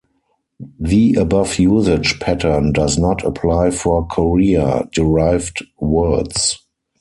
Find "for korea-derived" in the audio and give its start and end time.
3.69-5.63